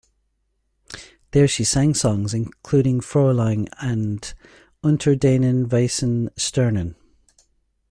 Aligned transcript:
There 1.29 1.47
she 1.47 1.63
sang 1.63 1.93
songs 1.93 2.33
including 2.33 3.01
"Frühling" 3.01 3.67
and 3.81 4.33
"Unter 4.83 5.15
deinen 5.15 5.69
weissen 5.69 6.29
Sternen". 6.35 6.95